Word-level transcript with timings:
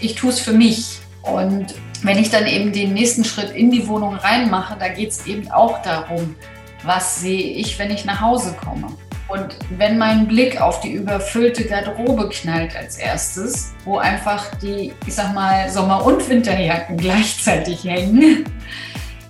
ich 0.00 0.14
tue 0.14 0.30
es 0.30 0.40
für 0.40 0.52
mich. 0.52 0.98
Und 1.22 1.74
wenn 2.02 2.18
ich 2.18 2.30
dann 2.30 2.46
eben 2.46 2.72
den 2.72 2.94
nächsten 2.94 3.24
Schritt 3.24 3.50
in 3.50 3.70
die 3.70 3.86
Wohnung 3.86 4.14
reinmache, 4.14 4.76
da 4.78 4.88
geht 4.88 5.10
es 5.10 5.26
eben 5.26 5.50
auch 5.50 5.82
darum, 5.82 6.34
was 6.82 7.20
sehe 7.20 7.54
ich, 7.56 7.78
wenn 7.78 7.90
ich 7.90 8.04
nach 8.04 8.20
Hause 8.20 8.56
komme. 8.64 8.88
Und 9.28 9.56
wenn 9.76 9.96
mein 9.96 10.26
Blick 10.26 10.60
auf 10.60 10.80
die 10.80 10.92
überfüllte 10.92 11.64
Garderobe 11.64 12.28
knallt 12.30 12.74
als 12.74 12.96
erstes, 12.96 13.72
wo 13.84 13.98
einfach 13.98 14.54
die, 14.56 14.92
ich 15.06 15.14
sag 15.14 15.34
mal, 15.34 15.70
Sommer- 15.70 16.04
und 16.04 16.28
Winterjacken 16.28 16.96
gleichzeitig 16.96 17.84
hängen, 17.84 18.44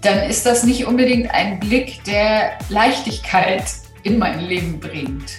dann 0.00 0.20
ist 0.20 0.46
das 0.46 0.64
nicht 0.64 0.86
unbedingt 0.86 1.30
ein 1.30 1.60
Blick, 1.60 2.02
der 2.04 2.52
Leichtigkeit 2.70 3.64
in 4.02 4.16
mein 4.16 4.40
Leben 4.40 4.80
bringt. 4.80 5.32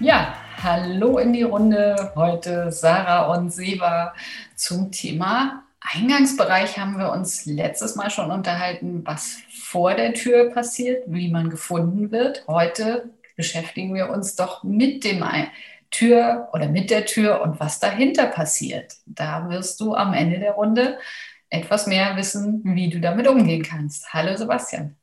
Ja, 0.00 0.34
hallo 0.66 1.18
in 1.18 1.32
die 1.32 1.44
Runde. 1.44 2.10
Heute 2.16 2.72
Sarah 2.72 3.32
und 3.32 3.50
Seva 3.50 4.14
zum 4.56 4.90
Thema 4.90 5.62
Eingangsbereich 5.78 6.76
haben 6.76 6.98
wir 6.98 7.12
uns 7.12 7.46
letztes 7.46 7.94
Mal 7.94 8.10
schon 8.10 8.32
unterhalten, 8.32 9.02
was 9.06 9.38
vor 9.48 9.94
der 9.94 10.12
Tür 10.12 10.50
passiert, 10.50 11.04
wie 11.06 11.30
man 11.30 11.50
gefunden 11.50 12.10
wird. 12.10 12.42
Heute 12.48 13.10
beschäftigen 13.36 13.94
wir 13.94 14.10
uns 14.10 14.34
doch 14.34 14.64
mit 14.64 15.04
dem 15.04 15.24
Tür 15.92 16.48
oder 16.52 16.68
mit 16.68 16.90
der 16.90 17.06
Tür 17.06 17.42
und 17.42 17.60
was 17.60 17.78
dahinter 17.78 18.26
passiert. 18.26 18.94
Da 19.06 19.48
wirst 19.48 19.78
du 19.78 19.94
am 19.94 20.14
Ende 20.14 20.40
der 20.40 20.54
Runde 20.54 20.98
etwas 21.48 21.86
mehr 21.86 22.16
wissen, 22.16 22.62
wie 22.64 22.90
du 22.90 22.98
damit 22.98 23.28
umgehen 23.28 23.62
kannst. 23.62 24.12
Hallo 24.12 24.36
Sebastian. 24.36 24.96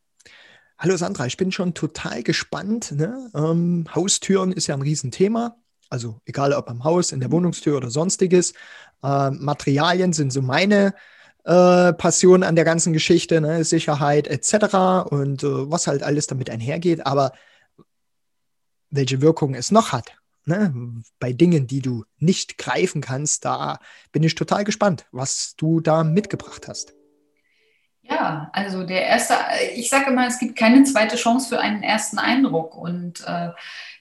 Hallo 0.84 0.98
Sandra, 0.98 1.26
ich 1.26 1.38
bin 1.38 1.50
schon 1.54 1.74
total 1.74 2.24
gespannt. 2.24 2.92
Ne? 2.92 3.32
Ähm, 3.34 3.86
Haustüren 3.96 4.52
ist 4.52 4.68
ja 4.68 4.76
ein 4.76 4.82
Riesenthema. 4.82 5.56
Also 5.90 6.20
egal 6.26 6.52
ob 6.52 6.70
am 6.70 6.84
Haus, 6.84 7.14
in 7.14 7.22
der 7.22 7.32
Wohnungstür 7.32 7.78
oder 7.78 7.90
sonstiges. 7.90 8.52
Äh, 9.02 9.32
Materialien 9.32 10.12
sind 10.12 10.34
so 10.34 10.42
meine 10.42 10.94
äh, 11.46 11.94
Passion 11.94 12.44
an 12.44 12.58
der 12.58 12.66
ganzen 12.66 12.92
Geschichte, 12.92 13.40
ne? 13.40 13.64
Sicherheit 13.64 14.28
etc. 14.28 15.10
und 15.10 15.44
äh, 15.44 15.72
was 15.72 15.88
halt 15.88 16.04
alles 16.04 16.28
damit 16.28 16.50
einhergeht. 16.50 17.06
Aber 17.06 17.32
welche 18.90 19.22
Wirkung 19.22 19.56
es 19.56 19.72
noch 19.72 19.94
hat, 19.94 20.18
ne? 20.44 20.74
bei 21.18 21.32
Dingen, 21.32 21.66
die 21.66 21.80
du 21.80 22.04
nicht 22.18 22.58
greifen 22.58 23.00
kannst, 23.00 23.46
da 23.46 23.80
bin 24.12 24.22
ich 24.24 24.36
total 24.36 24.66
gespannt, 24.66 25.06
was 25.14 25.56
du 25.56 25.80
da 25.80 26.04
mitgebracht 26.04 26.68
hast. 26.68 26.94
Ja, 28.04 28.50
also 28.52 28.84
der 28.84 29.06
erste, 29.06 29.36
ich 29.76 29.90
sage 29.90 30.12
immer, 30.12 30.28
es 30.28 30.38
gibt 30.38 30.58
keine 30.58 30.84
zweite 30.84 31.16
Chance 31.16 31.50
für 31.50 31.60
einen 31.60 31.84
ersten 31.84 32.20
Eindruck 32.20 32.76
und 32.76 33.26
äh, 33.26 33.50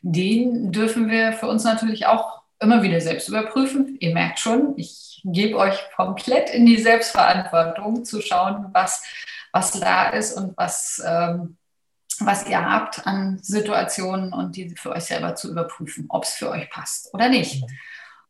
den 0.02 0.72
dürfen 0.72 1.08
wir 1.08 1.32
für 1.32 1.46
uns 1.46 1.62
natürlich 1.62 2.06
auch 2.06 2.42
immer 2.58 2.82
wieder 2.82 3.00
selbst 3.00 3.28
überprüfen. 3.28 3.96
Ihr 4.00 4.12
merkt 4.12 4.40
schon, 4.40 4.74
ich 4.76 5.20
gebe 5.24 5.56
euch 5.56 5.78
komplett 5.94 6.50
in 6.50 6.66
die 6.66 6.80
Selbstverantwortung 6.80 8.04
zu 8.04 8.20
schauen, 8.20 8.66
was, 8.72 9.04
was 9.52 9.78
da 9.78 10.10
ist 10.10 10.36
und 10.36 10.56
was, 10.56 11.00
ähm, 11.06 11.56
was 12.18 12.48
ihr 12.48 12.64
habt 12.64 13.06
an 13.06 13.38
Situationen 13.40 14.32
und 14.32 14.56
die 14.56 14.70
für 14.70 14.90
euch 14.90 15.04
selber 15.04 15.36
zu 15.36 15.50
überprüfen, 15.50 16.06
ob 16.08 16.24
es 16.24 16.30
für 16.30 16.50
euch 16.50 16.68
passt 16.70 17.14
oder 17.14 17.28
nicht. 17.28 17.64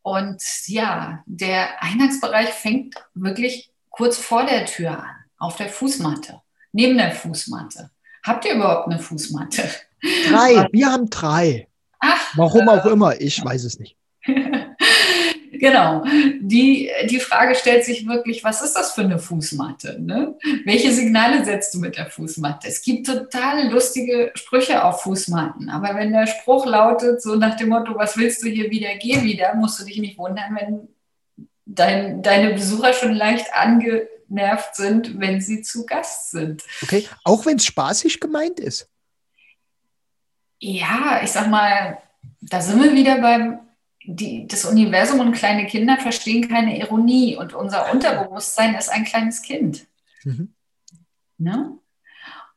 Und 0.03 0.43
ja, 0.67 1.23
der 1.27 1.83
Eingangsbereich 1.83 2.51
fängt 2.51 2.97
wirklich 3.15 3.71
kurz 3.89 4.19
vor 4.19 4.45
der 4.45 4.67
Tür 4.67 4.99
an 4.99 5.22
auf 5.43 5.57
der 5.57 5.69
Fußmatte, 5.69 6.41
neben 6.73 6.97
der 6.97 7.11
Fußmatte. 7.11 7.91
Habt 8.25 8.45
ihr 8.45 8.55
überhaupt 8.55 8.89
eine 8.89 9.01
Fußmatte? 9.01 9.69
Drei, 10.29 10.69
wir 10.73 10.87
haben 10.87 11.11
drei. 11.11 11.67
Ach, 11.99 12.33
Warum 12.37 12.69
auch 12.69 12.85
äh, 12.85 12.91
immer, 12.91 13.21
ich 13.21 13.45
weiß 13.45 13.65
es 13.65 13.79
nicht. 13.79 13.97
genau. 15.53 16.05
Die, 16.41 16.91
die 17.09 17.21
Frage 17.21 17.57
stellt 17.57 17.85
sich 17.85 18.07
wirklich, 18.07 18.45
was 18.45 18.63
ist 18.63 18.75
das 18.75 18.93
für 18.93 19.03
eine 19.03 19.19
Fußmatte? 19.19 20.01
Ne? 20.01 20.37
Welche 20.65 20.93
Signale 20.93 21.45
setzt 21.45 21.75
du 21.75 21.79
mit 21.81 21.97
der 21.97 22.07
Fußmatte? 22.07 22.69
Es 22.69 22.83
gibt 22.83 23.07
total 23.07 23.69
lustige 23.69 24.31
Sprüche 24.35 24.85
auf 24.85 25.03
Fußmatten, 25.03 25.71
aber 25.71 25.97
wenn 25.97 26.13
der 26.13 26.29
Spruch 26.29 26.67
lautet, 26.67 27.21
so 27.21 27.35
nach 27.35 27.57
dem 27.57 27.71
Motto, 27.71 27.97
was 27.97 28.17
willst 28.17 28.45
du 28.45 28.49
hier 28.49 28.71
wieder, 28.71 28.95
geh 29.01 29.23
wieder, 29.23 29.55
musst 29.55 29.81
du 29.81 29.85
dich 29.85 29.99
nicht 29.99 30.19
wundern, 30.19 30.57
wenn 30.59 30.89
dein, 31.67 32.23
deine 32.23 32.55
Besucher 32.55 32.93
schon 32.93 33.15
leicht 33.15 33.47
ange 33.55 34.07
genervt 34.33 34.77
sind, 34.77 35.21
wenn 35.21 35.41
sie 35.41 35.61
zu 35.63 35.85
Gast 35.85 36.31
sind. 36.31 36.63
Okay, 36.83 37.07
auch 37.25 37.45
wenn 37.45 37.59
es 37.59 37.67
spaßig 37.67 38.19
gemeint 38.19 38.59
ist. 38.59 38.89
Ja, 40.59 41.21
ich 41.23 41.31
sag 41.31 41.49
mal, 41.49 41.99
da 42.41 42.61
sind 42.61 42.83
wir 42.83 42.95
wieder 42.95 43.21
beim, 43.21 43.61
die, 44.05 44.47
das 44.47 44.65
Universum 44.65 45.21
und 45.21 45.33
kleine 45.33 45.67
Kinder 45.67 45.99
verstehen 45.99 46.49
keine 46.49 46.79
Ironie 46.79 47.37
und 47.37 47.53
unser 47.53 47.93
Unterbewusstsein 47.93 48.75
ist 48.75 48.89
ein 48.89 49.05
kleines 49.05 49.43
Kind. 49.43 49.87
Mhm. 50.25 50.55
Ne? 51.39 51.79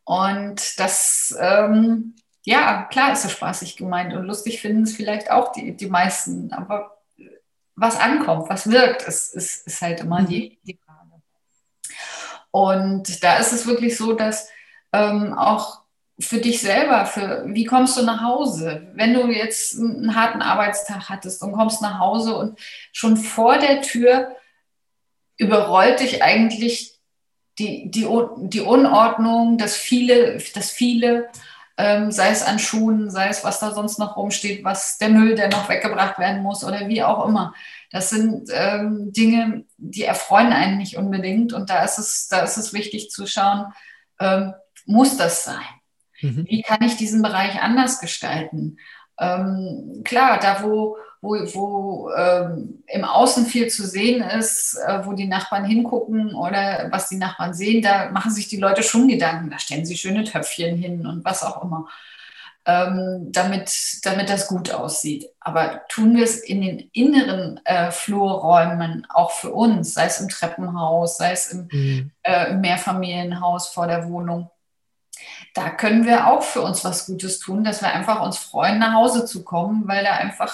Und 0.06 0.80
das, 0.80 1.36
ähm, 1.40 2.16
ja, 2.46 2.84
klar 2.84 3.12
ist 3.12 3.26
es 3.26 3.32
spaßig 3.32 3.76
gemeint 3.76 4.14
und 4.14 4.26
lustig 4.26 4.62
finden 4.62 4.84
es 4.84 4.96
vielleicht 4.96 5.30
auch 5.30 5.52
die, 5.52 5.76
die 5.76 5.88
meisten, 5.88 6.54
aber 6.54 6.96
was 7.76 8.00
ankommt, 8.00 8.50
was 8.50 8.70
wirkt, 8.70 9.02
ist, 9.02 9.36
ist, 9.36 9.68
ist 9.68 9.82
halt 9.82 10.00
immer 10.00 10.22
mhm. 10.22 10.28
die, 10.28 10.60
die 10.64 10.78
und 12.56 13.22
da 13.22 13.36
ist 13.36 13.52
es 13.52 13.68
wirklich 13.68 13.98
so, 13.98 14.14
dass 14.14 14.50
ähm, 14.94 15.34
auch 15.34 15.82
für 16.18 16.38
dich 16.38 16.62
selber, 16.62 17.06
für 17.06 17.44
wie 17.48 17.66
kommst 17.66 17.98
du 17.98 18.04
nach 18.04 18.22
Hause? 18.22 18.88
Wenn 18.94 19.14
du 19.14 19.28
jetzt 19.28 19.78
einen 19.78 20.16
harten 20.16 20.42
Arbeitstag 20.42 21.10
hattest 21.10 21.44
und 21.44 21.52
kommst 21.52 21.82
nach 21.82 22.00
Hause 22.00 22.34
und 22.38 22.58
schon 22.94 23.18
vor 23.18 23.58
der 23.58 23.82
Tür 23.82 24.38
überrollt 25.36 26.00
dich 26.00 26.24
eigentlich 26.24 26.98
die, 27.60 27.92
die, 27.92 28.08
die 28.38 28.62
Unordnung, 28.62 29.58
das 29.58 29.76
viele, 29.76 30.38
das 30.54 30.72
viele, 30.72 31.28
ähm, 31.78 32.10
sei 32.10 32.30
es 32.30 32.42
an 32.42 32.58
Schuhen, 32.58 33.10
sei 33.12 33.28
es 33.28 33.44
was 33.44 33.60
da 33.60 33.74
sonst 33.74 34.00
noch 34.00 34.16
rumsteht, 34.16 34.64
was 34.64 34.98
der 34.98 35.10
Müll, 35.10 35.36
der 35.36 35.50
noch 35.50 35.68
weggebracht 35.68 36.20
werden 36.20 36.42
muss 36.42 36.64
oder 36.64 36.88
wie 36.88 37.04
auch 37.04 37.28
immer. 37.28 37.54
Das 37.96 38.10
sind 38.10 38.50
ähm, 38.52 39.14
Dinge, 39.14 39.64
die 39.78 40.04
erfreuen 40.04 40.52
einen 40.52 40.78
nicht 40.78 40.98
unbedingt. 40.98 41.54
Und 41.54 41.70
da 41.70 41.82
ist 41.82 41.98
es, 41.98 42.28
da 42.28 42.42
ist 42.42 42.58
es 42.58 42.74
wichtig 42.74 43.10
zu 43.10 43.26
schauen, 43.26 43.68
ähm, 44.20 44.54
muss 44.86 45.16
das 45.16 45.46
sein? 45.46 45.64
Mhm. 46.20 46.46
Wie 46.46 46.62
kann 46.62 46.84
ich 46.84 46.98
diesen 46.98 47.22
Bereich 47.22 47.62
anders 47.62 48.02
gestalten? 48.02 48.80
Ähm, 49.18 50.02
klar, 50.04 50.42
da 50.42 50.62
wo, 50.62 50.98
wo, 51.22 51.36
wo 51.54 52.12
ähm, 52.12 52.84
im 52.88 53.06
Außen 53.06 53.46
viel 53.46 53.70
zu 53.70 53.88
sehen 53.88 54.22
ist, 54.22 54.78
äh, 54.86 55.06
wo 55.06 55.14
die 55.14 55.30
Nachbarn 55.30 55.64
hingucken 55.64 56.36
oder 56.36 56.90
was 56.92 57.08
die 57.08 57.16
Nachbarn 57.16 57.54
sehen, 57.54 57.82
da 57.82 58.12
machen 58.12 58.32
sich 58.34 58.50
die 58.50 58.58
Leute 58.60 58.84
schon 58.84 59.08
Gedanken. 59.08 59.50
Da 59.50 59.58
stellen 59.58 59.86
sie 59.86 59.96
schöne 59.96 60.26
Töpfchen 60.26 60.76
hin 60.76 61.08
und 61.08 61.24
was 61.24 61.44
auch 61.44 61.64
immer 61.64 61.88
ähm, 62.66 63.32
damit, 63.32 63.72
damit 64.04 64.30
das 64.30 64.48
gut 64.48 64.72
aussieht. 64.72 65.30
Aber 65.40 65.82
tun 65.88 66.16
wir 66.16 66.24
es 66.24 66.40
in 66.40 66.62
den 66.62 66.90
inneren 66.94 67.62
äh, 67.66 67.92
Flurräumen 67.92 69.06
auch 69.10 69.32
für 69.32 69.52
uns, 69.52 69.94
sei 69.94 70.06
es 70.06 70.20
im 70.20 70.30
Treppenhaus, 70.30 71.18
sei 71.18 71.32
es 71.32 71.52
im, 71.52 71.68
mhm. 71.72 72.12
äh, 72.24 72.52
im 72.52 72.62
Mehrfamilienhaus 72.62 73.70
vor 73.70 73.88
der 73.88 74.10
Wohnung, 74.10 74.50
da 75.54 75.70
können 75.70 76.06
wir 76.06 76.28
auch 76.28 76.44
für 76.44 76.62
uns 76.62 76.84
was 76.84 77.06
Gutes 77.06 77.40
tun, 77.40 77.64
dass 77.64 77.82
wir 77.82 77.94
einfach 77.94 78.22
uns 78.22 78.38
freuen, 78.38 78.80
nach 78.80 78.94
Hause 78.94 79.26
zu 79.26 79.44
kommen, 79.44 79.88
weil 79.88 80.04
da 80.04 80.12
einfach 80.12 80.54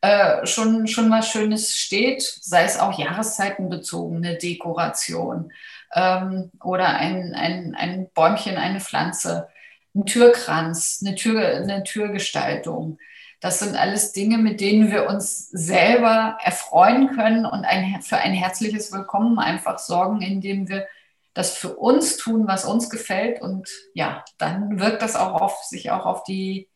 äh, 0.00 0.44
schon, 0.46 0.86
schon 0.86 1.10
was 1.10 1.28
Schönes 1.28 1.76
steht, 1.76 2.22
sei 2.22 2.64
es 2.64 2.78
auch 2.78 2.98
jahreszeitenbezogene 2.98 4.36
Dekoration 4.36 5.52
ähm, 5.94 6.50
oder 6.62 6.88
ein, 6.88 7.34
ein, 7.34 7.74
ein 7.76 8.08
Bäumchen, 8.14 8.56
eine 8.56 8.80
Pflanze 8.80 9.48
ein 9.96 10.06
Türkranz, 10.06 11.02
eine, 11.04 11.14
Tür, 11.14 11.40
eine 11.40 11.82
Türgestaltung. 11.82 12.98
Das 13.40 13.58
sind 13.58 13.76
alles 13.76 14.12
Dinge, 14.12 14.38
mit 14.38 14.60
denen 14.60 14.90
wir 14.90 15.08
uns 15.08 15.48
selber 15.50 16.38
erfreuen 16.42 17.14
können 17.16 17.46
und 17.46 17.64
ein, 17.64 18.00
für 18.02 18.16
ein 18.16 18.32
herzliches 18.32 18.92
Willkommen 18.92 19.38
einfach 19.38 19.78
sorgen, 19.78 20.22
indem 20.22 20.68
wir 20.68 20.86
das 21.34 21.56
für 21.56 21.76
uns 21.76 22.16
tun, 22.16 22.46
was 22.46 22.64
uns 22.64 22.88
gefällt. 22.88 23.42
Und 23.42 23.68
ja, 23.94 24.24
dann 24.38 24.78
wirkt 24.78 25.02
das 25.02 25.16
auch 25.16 25.40
auf 25.40 25.64
sich 25.64 25.90
auch 25.90 26.06
auf 26.06 26.24
die, 26.24 26.68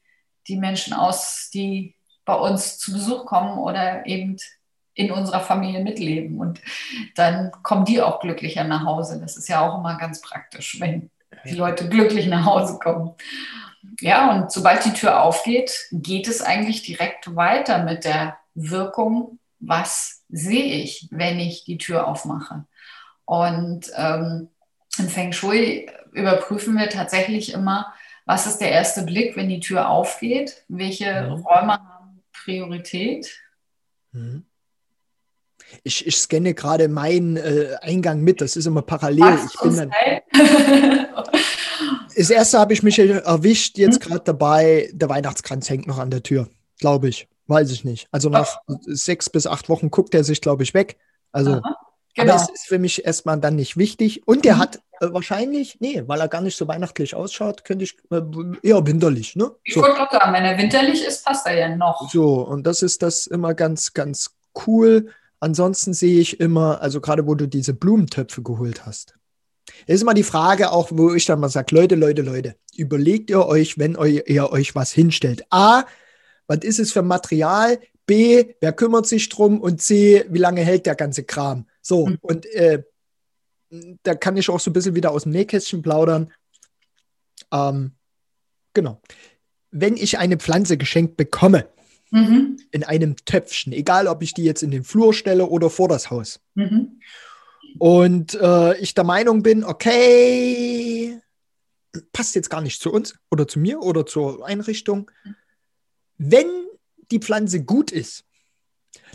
die 0.49 0.57
Menschen 0.57 0.93
aus, 0.93 1.51
die 1.53 1.95
bei 2.25 2.35
uns 2.35 2.79
zu 2.79 2.93
Besuch 2.93 3.27
kommen 3.27 3.59
oder 3.59 4.07
eben 4.07 4.37
in 4.95 5.11
unserer 5.11 5.41
Familie 5.41 5.83
mitleben. 5.83 6.39
Und 6.39 6.61
dann 7.15 7.51
kommen 7.63 7.85
die 7.85 8.03
auch 8.03 8.21
glücklicher 8.21 8.65
nach 8.65 8.85
Hause. 8.85 9.19
Das 9.21 9.37
ist 9.37 9.49
ja 9.49 9.61
auch 9.67 9.79
immer 9.79 9.97
ganz 9.97 10.21
praktisch, 10.21 10.79
wenn 10.79 11.11
die 11.45 11.55
Leute 11.55 11.89
glücklich 11.89 12.27
nach 12.27 12.45
Hause 12.45 12.79
kommen. 12.79 13.15
Ja, 14.01 14.31
und 14.33 14.53
sobald 14.53 14.85
die 14.85 14.93
Tür 14.93 15.23
aufgeht, 15.23 15.89
geht 15.91 16.29
es 16.29 16.43
eigentlich 16.43 16.83
direkt 16.83 17.35
weiter 17.35 17.83
mit 17.85 18.05
der 18.05 18.39
Wirkung, 18.55 19.39
was 19.59 20.23
sehe 20.29 20.83
ich, 20.83 21.09
wenn 21.11 21.39
ich 21.39 21.65
die 21.65 21.79
Tür 21.79 22.07
aufmache. 22.07 22.65
Und 23.25 23.91
ähm, 23.97 24.49
im 24.99 25.09
Feng 25.09 25.33
Shui 25.33 25.91
überprüfen 26.13 26.77
wir 26.77 26.89
tatsächlich 26.89 27.53
immer, 27.53 27.93
was 28.25 28.47
ist 28.47 28.59
der 28.59 28.73
erste 28.73 29.03
Blick, 29.03 29.37
wenn 29.37 29.49
die 29.49 29.61
Tür 29.61 29.89
aufgeht, 29.89 30.65
welche 30.69 31.07
ja. 31.07 31.33
Räume 31.33 31.73
haben 31.73 32.23
Priorität. 32.33 33.31
Mhm. 34.13 34.45
Ich, 35.83 36.07
ich 36.07 36.17
scanne 36.17 36.55
gerade 36.55 36.89
meinen 36.89 37.37
äh, 37.37 37.77
Eingang 37.81 38.21
mit. 38.21 38.41
Das 38.41 38.57
ist 38.57 38.67
immer 38.67 38.83
parallel. 38.83 39.39
Ich 39.53 39.61
bin 39.61 39.77
dann, 39.77 39.91
das 42.17 42.31
erste 42.31 42.59
habe 42.59 42.73
ich 42.73 42.83
mich 42.83 42.99
erwischt, 42.99 43.79
jetzt 43.79 44.03
hm? 44.03 44.11
gerade 44.11 44.25
dabei. 44.25 44.91
Der 44.93 45.09
Weihnachtskranz 45.09 45.69
hängt 45.71 45.87
noch 45.87 45.99
an 45.99 46.11
der 46.11 46.23
Tür, 46.23 46.49
glaube 46.79 47.09
ich. 47.09 47.29
Weiß 47.47 47.73
ich 47.73 47.85
nicht. 47.85 48.07
Also 48.13 48.29
nach 48.29 48.59
Ach. 48.69 48.75
sechs 48.87 49.29
bis 49.29 49.47
acht 49.47 49.69
Wochen 49.69 49.91
guckt 49.91 50.15
er 50.15 50.23
sich, 50.23 50.41
glaube 50.41 50.63
ich, 50.63 50.73
weg. 50.73 50.97
Also, 51.33 51.55
Aha, 51.55 51.77
genau. 52.15 52.35
aber 52.35 52.43
es 52.43 52.49
ist 52.49 52.67
für 52.67 52.79
mich 52.79 53.05
erstmal 53.05 53.41
dann 53.41 53.57
nicht 53.57 53.77
wichtig. 53.77 54.27
Und 54.27 54.45
der 54.45 54.55
mhm. 54.55 54.59
hat 54.61 54.77
äh, 55.01 55.13
wahrscheinlich, 55.13 55.79
nee, 55.81 56.03
weil 56.07 56.21
er 56.21 56.29
gar 56.29 56.43
nicht 56.43 56.57
so 56.57 56.69
weihnachtlich 56.69 57.15
ausschaut, 57.15 57.65
könnte 57.65 57.85
ich 57.85 57.97
äh, 58.11 58.21
eher 58.63 58.87
winterlich, 58.87 59.35
ne? 59.35 59.51
Ich 59.65 59.75
so. 59.75 59.83
wollte 59.83 59.97
gerade 59.97 60.13
sagen, 60.13 60.33
wenn 60.33 60.45
er 60.45 60.59
winterlich 60.59 61.05
ist, 61.05 61.25
passt 61.25 61.47
er 61.47 61.59
ja 61.59 61.75
noch. 61.75 62.09
So, 62.11 62.35
und 62.43 62.67
das 62.67 62.83
ist 62.83 63.03
das 63.03 63.27
immer 63.27 63.55
ganz, 63.55 63.95
ganz 63.95 64.37
cool. 64.67 65.11
Ansonsten 65.41 65.95
sehe 65.95 66.21
ich 66.21 66.39
immer, 66.39 66.83
also 66.83 67.01
gerade 67.01 67.27
wo 67.27 67.35
du 67.35 67.49
diese 67.49 67.73
Blumentöpfe 67.73 68.43
geholt 68.43 68.85
hast. 68.85 69.15
ist 69.87 70.03
immer 70.03 70.15
die 70.15 70.23
Frage 70.23 70.71
auch, 70.71 70.91
wo 70.93 71.15
ich 71.15 71.25
dann 71.25 71.41
mal 71.41 71.49
sage, 71.49 71.75
Leute, 71.75 71.95
Leute, 71.95 72.23
Leute, 72.23 72.57
überlegt 72.77 73.31
ihr 73.31 73.47
euch, 73.47 73.79
wenn 73.79 73.97
ihr 74.27 74.53
euch 74.53 74.75
was 74.75 74.93
hinstellt. 74.93 75.45
A, 75.51 75.85
was 76.47 76.59
ist 76.59 76.79
es 76.79 76.93
für 76.93 77.03
Material? 77.03 77.81
B, 78.05 78.55
wer 78.61 78.73
kümmert 78.73 79.07
sich 79.07 79.29
drum? 79.29 79.61
Und 79.61 79.81
C, 79.81 80.27
wie 80.29 80.39
lange 80.39 80.63
hält 80.63 80.85
der 80.85 80.95
ganze 80.95 81.25
Kram? 81.25 81.67
So, 81.81 82.07
mhm. 82.07 82.19
und 82.21 82.47
äh, 82.47 82.83
da 84.03 84.15
kann 84.15 84.37
ich 84.37 84.51
auch 84.51 84.61
so 84.61 84.71
ein 84.71 84.73
bisschen 84.73 84.95
wieder 84.95 85.13
aus 85.13 85.23
dem 85.23 85.33
Nähkästchen 85.33 85.81
plaudern. 85.81 86.33
Ähm, 87.53 87.93
genau. 88.75 89.01
Wenn 89.71 89.97
ich 89.97 90.19
eine 90.19 90.37
Pflanze 90.37 90.77
geschenkt 90.77 91.17
bekomme, 91.17 91.69
mhm. 92.11 92.59
in 92.71 92.85
einem 92.85 93.17
Töpfchen, 93.25 93.73
egal 93.73 94.07
ob 94.07 94.23
ich 94.23 94.35
die 94.35 94.45
jetzt 94.45 94.63
in 94.63 94.71
den 94.71 94.85
Flur 94.85 95.15
stelle 95.15 95.47
oder 95.47 95.71
vor 95.71 95.89
das 95.89 96.11
Haus, 96.11 96.41
mhm. 96.55 97.01
und 97.79 98.35
äh, 98.35 98.77
ich 98.79 98.95
der 98.95 99.05
Meinung 99.05 99.43
bin, 99.43 99.65
okay, 99.65 101.21
passt 102.13 102.35
jetzt 102.35 102.51
gar 102.51 102.61
nicht 102.61 102.81
zu 102.81 102.93
uns 102.93 103.19
oder 103.31 103.49
zu 103.49 103.59
mir 103.59 103.81
oder 103.81 104.07
zur 104.07 104.47
Einrichtung. 104.47 105.11
Wenn 106.19 106.47
die 107.11 107.19
Pflanze 107.19 107.65
gut 107.65 107.91
ist, 107.91 108.25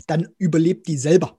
dann 0.06 0.28
überlebt 0.38 0.86
die 0.88 0.98
selber. 0.98 1.38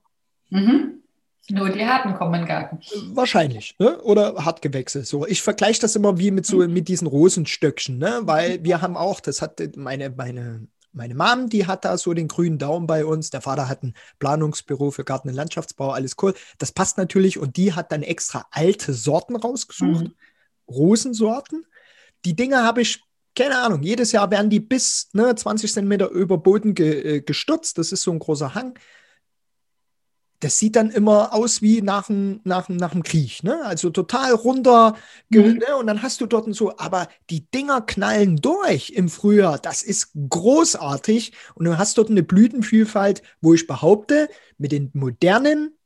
Mhm. 0.50 1.02
Nur 1.50 1.70
die 1.70 1.86
Harten 1.86 2.14
kommen 2.14 2.34
in 2.34 2.40
den 2.42 2.48
Garten. 2.48 2.78
Wahrscheinlich, 3.14 3.74
ne? 3.78 4.00
oder 4.02 4.44
Hartgewächse. 4.44 5.04
So, 5.04 5.26
ich 5.26 5.40
vergleiche 5.40 5.80
das 5.80 5.96
immer 5.96 6.18
wie 6.18 6.30
mit 6.30 6.44
so 6.44 6.58
mhm. 6.58 6.72
mit 6.72 6.88
diesen 6.88 7.06
Rosenstöckchen, 7.06 7.96
ne? 7.96 8.20
weil 8.24 8.62
wir 8.64 8.82
haben 8.82 8.96
auch, 8.96 9.20
das 9.20 9.40
hat 9.40 9.62
meine, 9.76 10.10
meine, 10.10 10.66
meine 10.92 11.14
Mom, 11.14 11.48
die 11.48 11.66
hat 11.66 11.84
da 11.84 11.96
so 11.98 12.14
den 12.14 12.28
grünen 12.28 12.58
Daumen 12.58 12.86
bei 12.86 13.04
uns. 13.04 13.30
Der 13.30 13.40
Vater 13.40 13.68
hat 13.68 13.82
ein 13.82 13.94
Planungsbüro 14.18 14.90
für 14.90 15.04
Garten- 15.04 15.28
und 15.28 15.34
Landschaftsbau, 15.34 15.90
alles 15.90 16.16
cool. 16.22 16.34
Das 16.58 16.72
passt 16.72 16.98
natürlich 16.98 17.38
und 17.38 17.56
die 17.56 17.74
hat 17.74 17.92
dann 17.92 18.02
extra 18.02 18.46
alte 18.50 18.92
Sorten 18.94 19.36
rausgesucht, 19.36 20.04
mhm. 20.04 20.14
Rosensorten. 20.68 21.66
Die 22.24 22.34
Dinge 22.34 22.62
habe 22.62 22.82
ich 22.82 23.02
keine 23.36 23.58
Ahnung, 23.58 23.84
jedes 23.84 24.10
Jahr 24.10 24.32
werden 24.32 24.50
die 24.50 24.58
bis 24.58 25.10
ne, 25.12 25.32
20 25.32 25.72
Zentimeter 25.72 26.08
über 26.10 26.38
Boden 26.38 26.74
ge, 26.74 27.18
äh, 27.18 27.20
gestürzt. 27.20 27.78
Das 27.78 27.92
ist 27.92 28.02
so 28.02 28.10
ein 28.10 28.18
großer 28.18 28.54
Hang 28.56 28.76
das 30.40 30.58
sieht 30.58 30.76
dann 30.76 30.90
immer 30.90 31.34
aus 31.34 31.62
wie 31.62 31.82
nach 31.82 32.06
dem, 32.06 32.40
nach 32.44 32.68
nach 32.68 32.92
dem 32.92 33.02
Krieg, 33.02 33.42
ne? 33.42 33.64
Also 33.64 33.90
total 33.90 34.32
runter, 34.32 34.96
mhm. 35.30 35.58
ne? 35.58 35.76
und 35.76 35.86
dann 35.86 36.02
hast 36.02 36.20
du 36.20 36.26
dort 36.26 36.52
so, 36.54 36.76
aber 36.78 37.08
die 37.28 37.50
Dinger 37.50 37.80
knallen 37.80 38.36
durch 38.36 38.90
im 38.90 39.08
Frühjahr. 39.08 39.58
Das 39.58 39.82
ist 39.82 40.12
großartig. 40.28 41.32
Und 41.54 41.64
du 41.64 41.76
hast 41.76 41.98
dort 41.98 42.10
eine 42.10 42.22
Blütenvielfalt, 42.22 43.22
wo 43.40 43.54
ich 43.54 43.66
behaupte, 43.66 44.28
mit 44.58 44.70
den 44.72 44.90
modernen 44.94 45.76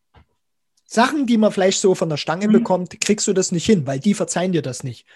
Sachen, 0.85 1.27
die 1.27 1.39
man 1.39 1.53
vielleicht 1.53 1.81
so 1.81 1.95
von 1.95 2.11
der 2.11 2.19
Stange 2.19 2.49
mhm. 2.49 2.53
bekommt, 2.53 3.01
kriegst 3.01 3.27
du 3.27 3.33
das 3.33 3.53
nicht 3.53 3.65
hin, 3.65 3.87
weil 3.87 4.01
die 4.01 4.13
verzeihen 4.13 4.53
dir 4.53 4.63
das 4.63 4.85
nicht. 4.85 5.07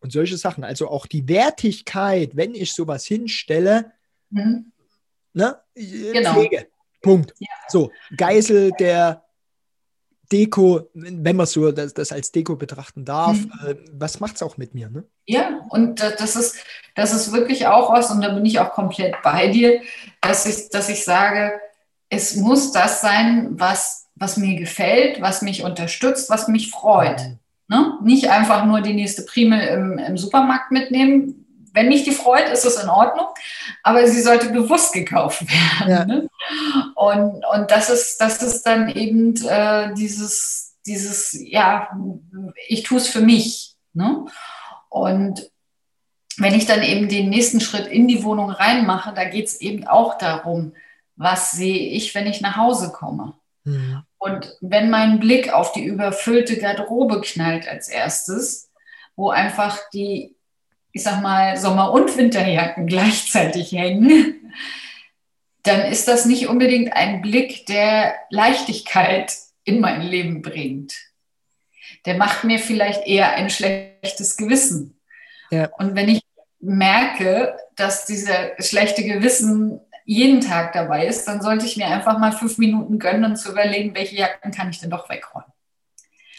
Und 0.00 0.10
solche 0.10 0.36
Sachen. 0.36 0.64
Also 0.64 0.88
auch 0.88 1.06
die 1.06 1.28
Wertigkeit, 1.28 2.34
wenn 2.34 2.54
ich 2.54 2.74
sowas 2.74 3.06
hinstelle, 3.06 3.92
mhm. 4.30 4.72
ne? 5.32 5.60
Genau. 5.74 6.34
Pflege. 6.34 6.66
Punkt. 7.04 7.34
Ja. 7.38 7.48
So, 7.68 7.90
Geisel 8.16 8.72
der 8.78 9.22
Deko, 10.32 10.88
wenn 10.94 11.36
man 11.36 11.46
so 11.46 11.70
das, 11.70 11.94
das, 11.94 12.10
als 12.10 12.32
Deko 12.32 12.56
betrachten 12.56 13.04
darf, 13.04 13.36
mhm. 13.36 13.52
äh, 13.66 13.74
was 13.92 14.20
macht 14.20 14.36
es 14.36 14.42
auch 14.42 14.56
mit 14.56 14.74
mir? 14.74 14.88
Ne? 14.88 15.04
Ja, 15.26 15.60
und 15.70 16.00
das 16.00 16.36
ist, 16.36 16.56
das 16.94 17.12
ist 17.12 17.32
wirklich 17.32 17.66
auch 17.66 17.92
was, 17.92 18.10
und 18.10 18.20
da 18.20 18.30
bin 18.30 18.44
ich 18.44 18.58
auch 18.58 18.72
komplett 18.72 19.14
bei 19.22 19.48
dir, 19.48 19.80
dass 20.20 20.46
ich, 20.46 20.70
dass 20.70 20.88
ich 20.88 21.04
sage, 21.04 21.52
es 22.08 22.36
muss 22.36 22.72
das 22.72 23.00
sein, 23.00 23.48
was, 23.52 24.06
was 24.14 24.36
mir 24.36 24.56
gefällt, 24.58 25.20
was 25.20 25.42
mich 25.42 25.62
unterstützt, 25.62 26.30
was 26.30 26.48
mich 26.48 26.70
freut. 26.70 27.20
Mhm. 27.20 27.38
Ne? 27.68 27.98
Nicht 28.02 28.28
einfach 28.28 28.64
nur 28.64 28.80
die 28.80 28.94
nächste 28.94 29.22
Primel 29.22 29.60
im, 29.60 29.98
im 29.98 30.16
Supermarkt 30.16 30.70
mitnehmen, 30.70 31.43
wenn 31.74 31.88
mich 31.88 32.04
die 32.04 32.12
freut, 32.12 32.48
ist 32.48 32.64
es 32.64 32.82
in 32.82 32.88
Ordnung, 32.88 33.26
aber 33.82 34.06
sie 34.06 34.22
sollte 34.22 34.50
bewusst 34.50 34.94
gekauft 34.94 35.44
werden. 35.80 35.90
Ja. 35.90 36.04
Ne? 36.04 36.30
Und, 36.94 37.44
und 37.44 37.70
das, 37.70 37.90
ist, 37.90 38.20
das 38.20 38.42
ist 38.42 38.62
dann 38.62 38.88
eben 38.88 39.34
äh, 39.44 39.92
dieses, 39.94 40.76
dieses, 40.86 41.36
ja, 41.38 41.90
ich 42.68 42.84
tue 42.84 42.98
es 42.98 43.08
für 43.08 43.20
mich. 43.20 43.74
Ne? 43.92 44.24
Und 44.88 45.50
wenn 46.36 46.54
ich 46.54 46.66
dann 46.66 46.82
eben 46.82 47.08
den 47.08 47.28
nächsten 47.28 47.60
Schritt 47.60 47.86
in 47.88 48.08
die 48.08 48.22
Wohnung 48.22 48.50
reinmache, 48.50 49.12
da 49.12 49.24
geht 49.24 49.46
es 49.46 49.60
eben 49.60 49.86
auch 49.86 50.16
darum, 50.16 50.74
was 51.16 51.52
sehe 51.52 51.90
ich, 51.90 52.14
wenn 52.14 52.26
ich 52.26 52.40
nach 52.40 52.56
Hause 52.56 52.92
komme. 52.92 53.34
Mhm. 53.64 54.02
Und 54.18 54.56
wenn 54.60 54.90
mein 54.90 55.20
Blick 55.20 55.52
auf 55.52 55.72
die 55.72 55.84
überfüllte 55.84 56.56
Garderobe 56.56 57.20
knallt 57.20 57.68
als 57.68 57.88
erstes, 57.88 58.70
wo 59.16 59.30
einfach 59.30 59.78
die 59.92 60.34
ich 60.94 61.02
sag 61.02 61.20
mal, 61.20 61.56
Sommer- 61.56 61.92
und 61.92 62.16
Winterjacken 62.16 62.86
gleichzeitig 62.86 63.72
hängen, 63.72 64.52
dann 65.64 65.80
ist 65.80 66.08
das 66.08 66.24
nicht 66.24 66.46
unbedingt 66.48 66.92
ein 66.92 67.20
Blick, 67.20 67.66
der 67.66 68.14
Leichtigkeit 68.30 69.34
in 69.64 69.80
mein 69.80 70.02
Leben 70.02 70.40
bringt. 70.40 70.94
Der 72.06 72.16
macht 72.16 72.44
mir 72.44 72.58
vielleicht 72.58 73.06
eher 73.06 73.32
ein 73.32 73.50
schlechtes 73.50 74.36
Gewissen. 74.36 75.00
Ja. 75.50 75.68
Und 75.78 75.96
wenn 75.96 76.08
ich 76.08 76.22
merke, 76.60 77.56
dass 77.76 78.06
dieser 78.06 78.52
schlechte 78.60 79.04
Gewissen 79.04 79.80
jeden 80.04 80.42
Tag 80.42 80.74
dabei 80.74 81.06
ist, 81.06 81.26
dann 81.26 81.42
sollte 81.42 81.66
ich 81.66 81.76
mir 81.76 81.86
einfach 81.86 82.18
mal 82.18 82.32
fünf 82.32 82.58
Minuten 82.58 82.98
gönnen 82.98 83.24
und 83.24 83.36
zu 83.36 83.50
überlegen, 83.50 83.94
welche 83.94 84.16
Jacken 84.16 84.52
kann 84.52 84.70
ich 84.70 84.78
denn 84.78 84.90
doch 84.90 85.08
wegräumen. 85.08 85.50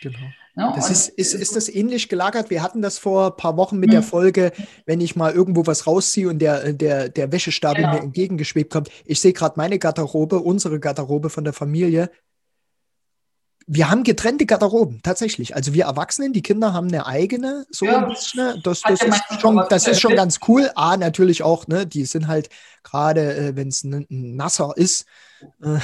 Genau. 0.01 0.19
Ne? 0.55 0.71
Das 0.75 0.89
ist, 0.89 1.09
ist, 1.09 1.33
ist 1.33 1.55
das 1.55 1.67
ähnlich 1.67 2.07
gelagert? 2.07 2.49
Wir 2.49 2.63
hatten 2.63 2.81
das 2.81 2.97
vor 2.97 3.27
ein 3.27 3.37
paar 3.37 3.57
Wochen 3.57 3.77
mit 3.77 3.91
der 3.91 4.01
mhm. 4.01 4.05
Folge, 4.05 4.51
wenn 4.85 5.01
ich 5.01 5.15
mal 5.15 5.33
irgendwo 5.33 5.67
was 5.67 5.85
rausziehe 5.85 6.29
und 6.29 6.39
der, 6.39 6.71
der, 6.73 7.09
der 7.09 7.31
Wäschestapel 7.31 7.83
genau. 7.83 7.95
mir 7.95 8.03
entgegengeschwebt 8.03 8.71
kommt. 8.71 8.89
Ich 9.05 9.19
sehe 9.19 9.33
gerade 9.33 9.55
meine 9.57 9.79
Garderobe, 9.79 10.39
unsere 10.39 10.79
Garderobe 10.79 11.29
von 11.29 11.43
der 11.43 11.53
Familie. 11.53 12.09
Wir 13.67 13.89
haben 13.89 14.03
getrennte 14.03 14.45
Garderoben, 14.45 15.01
tatsächlich. 15.01 15.55
Also 15.55 15.73
wir 15.73 15.85
Erwachsenen, 15.85 16.33
die 16.33 16.43
Kinder 16.43 16.71
haben 16.71 16.87
eine 16.87 17.07
eigene, 17.07 17.65
so 17.71 17.85
ja, 17.85 17.97
ein 17.97 18.09
bisschen. 18.09 18.61
Das, 18.63 18.81
das, 18.81 19.01
ist, 19.01 19.41
schon, 19.41 19.61
das 19.69 19.87
ist 19.87 19.99
schon 19.99 20.15
ganz 20.15 20.39
cool. 20.47 20.69
A, 20.75 20.95
natürlich 20.97 21.41
auch, 21.41 21.67
ne, 21.67 21.85
die 21.85 22.05
sind 22.05 22.27
halt 22.27 22.49
gerade, 22.83 23.35
äh, 23.35 23.55
wenn 23.55 23.69
es 23.69 23.83
nasser 23.83 24.73
ist, 24.75 25.05
äh, 25.63 25.79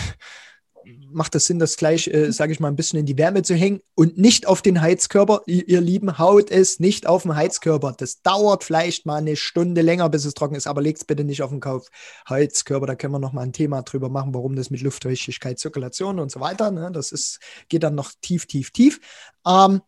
macht 1.11 1.35
das 1.35 1.45
Sinn, 1.45 1.59
das 1.59 1.77
gleich, 1.77 2.07
äh, 2.07 2.31
sage 2.31 2.53
ich 2.53 2.59
mal, 2.59 2.67
ein 2.67 2.75
bisschen 2.75 2.99
in 2.99 3.05
die 3.05 3.17
Wärme 3.17 3.43
zu 3.43 3.55
hängen 3.55 3.81
und 3.95 4.17
nicht 4.17 4.47
auf 4.47 4.61
den 4.61 4.81
Heizkörper. 4.81 5.41
Ihr, 5.45 5.67
ihr 5.67 5.81
Lieben, 5.81 6.17
haut 6.17 6.51
es 6.51 6.79
nicht 6.79 7.07
auf 7.07 7.23
den 7.23 7.35
Heizkörper. 7.35 7.93
Das 7.97 8.21
dauert 8.21 8.63
vielleicht 8.63 9.05
mal 9.05 9.17
eine 9.17 9.35
Stunde 9.35 9.81
länger, 9.81 10.09
bis 10.09 10.25
es 10.25 10.33
trocken 10.33 10.55
ist, 10.55 10.67
aber 10.67 10.81
legt 10.81 10.99
es 10.99 11.05
bitte 11.05 11.23
nicht 11.23 11.43
auf 11.43 11.49
den 11.49 11.59
Kauf 11.59 11.87
Heizkörper. 12.29 12.87
Da 12.87 12.95
können 12.95 13.13
wir 13.13 13.19
noch 13.19 13.33
mal 13.33 13.41
ein 13.41 13.53
Thema 13.53 13.81
drüber 13.83 14.09
machen, 14.09 14.33
warum 14.33 14.55
das 14.55 14.69
mit 14.69 14.81
Luftfeuchtigkeit, 14.81 15.59
Zirkulation 15.59 16.19
und 16.19 16.31
so 16.31 16.39
weiter. 16.39 16.71
Ne? 16.71 16.91
Das 16.93 17.11
ist, 17.11 17.39
geht 17.69 17.83
dann 17.83 17.95
noch 17.95 18.11
tief, 18.21 18.45
tief, 18.45 18.71
tief. 18.71 18.99
Ähm, 19.45 19.81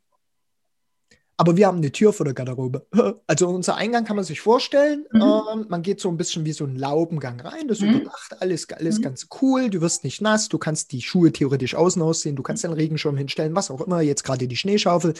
aber 1.37 1.57
wir 1.57 1.67
haben 1.67 1.77
eine 1.77 1.91
Tür 1.91 2.13
vor 2.13 2.25
der 2.25 2.33
Garderobe. 2.33 2.85
Also 3.25 3.47
unser 3.47 3.75
Eingang 3.75 4.05
kann 4.05 4.15
man 4.15 4.25
sich 4.25 4.41
vorstellen. 4.41 5.05
Mhm. 5.11 5.21
Ähm, 5.21 5.65
man 5.69 5.81
geht 5.81 5.99
so 5.99 6.09
ein 6.09 6.17
bisschen 6.17 6.45
wie 6.45 6.51
so 6.51 6.65
ein 6.65 6.75
Laubengang 6.75 7.39
rein. 7.39 7.67
Das 7.67 7.79
mhm. 7.79 7.95
überdacht 7.95 8.41
alles, 8.41 8.69
alles 8.69 8.99
mhm. 8.99 9.03
ganz 9.03 9.27
cool. 9.41 9.69
Du 9.69 9.81
wirst 9.81 10.03
nicht 10.03 10.21
nass. 10.21 10.49
Du 10.49 10.57
kannst 10.57 10.91
die 10.91 11.01
Schuhe 11.01 11.31
theoretisch 11.31 11.73
außen 11.75 12.01
aussehen. 12.01 12.35
Du 12.35 12.43
kannst 12.43 12.63
den 12.63 12.73
Regenschirm 12.73 13.17
hinstellen, 13.17 13.55
was 13.55 13.71
auch 13.71 13.81
immer. 13.81 14.01
Jetzt 14.01 14.23
gerade 14.23 14.47
die 14.47 14.57
Schneeschaufel. 14.57 15.13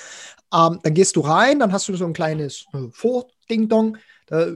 Ähm, 0.54 0.80
dann 0.84 0.94
gehst 0.94 1.16
du 1.16 1.22
rein. 1.22 1.60
Dann 1.60 1.72
hast 1.72 1.88
du 1.88 1.96
so 1.96 2.06
ein 2.06 2.14
kleines 2.14 2.66
äh, 2.74 2.90
Vording-Dong. 2.92 3.98
Da 4.34 4.48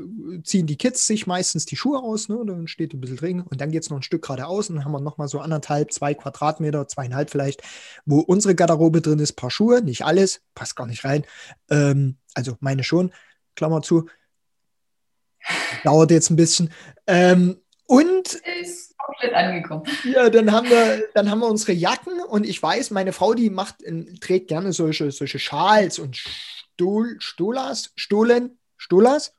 ziehen 0.44 0.66
die 0.66 0.76
Kids 0.76 1.06
sich 1.06 1.28
meistens 1.28 1.68
die 1.68 1.76
Schuhe 1.76 2.00
aus, 2.00 2.30
ne? 2.30 2.44
dann 2.48 2.68
steht 2.68 2.96
ein 2.96 3.00
bisschen 3.00 3.18
drin 3.18 3.42
und 3.42 3.62
dann 3.62 3.70
geht 3.70 3.84
es 3.84 3.92
noch 3.92 3.98
ein 3.98 4.02
Stück 4.02 4.24
geradeaus 4.24 4.72
und 4.72 4.78
dann 4.78 4.86
haben 4.86 4.92
wir 4.92 5.02
nochmal 5.02 5.28
so 5.28 5.40
anderthalb, 5.40 5.94
zwei 5.94 6.16
Quadratmeter, 6.16 6.88
zweieinhalb 6.88 7.30
vielleicht, 7.30 7.62
wo 8.04 8.22
unsere 8.22 8.56
Garderobe 8.56 9.02
drin 9.02 9.20
ist, 9.20 9.34
paar 9.34 9.52
Schuhe, 9.52 9.84
nicht 9.84 10.04
alles, 10.04 10.42
passt 10.56 10.76
gar 10.76 10.88
nicht 10.88 11.06
rein. 11.06 11.28
Ähm, 11.70 12.18
also 12.34 12.58
meine 12.60 12.84
schon, 12.84 13.14
Klammer 13.56 13.84
zu. 13.84 14.10
Dauert 15.84 16.10
jetzt 16.10 16.32
ein 16.32 16.38
bisschen. 16.38 16.74
Ähm, 17.06 17.62
Und 17.86 18.34
ist 18.60 18.98
komplett 18.98 19.36
angekommen. 19.36 19.84
Ja, 20.06 20.32
dann 20.32 20.52
haben 20.52 20.72
wir, 20.72 21.04
dann 21.14 21.30
haben 21.30 21.42
wir 21.42 21.50
unsere 21.50 21.74
Jacken 21.74 22.20
und 22.22 22.48
ich 22.48 22.64
weiß, 22.64 22.90
meine 22.90 23.14
Frau, 23.14 23.36
die 23.36 23.52
macht, 23.52 23.76
trägt 24.22 24.48
gerne 24.48 24.74
solche, 24.74 25.12
solche 25.12 25.38
Schals 25.38 26.00
und 26.00 26.18
Stuhl, 26.18 27.18
Stuhlas, 27.20 27.92
Stuhlen, 27.96 28.58
Stuhlas. 28.76 29.37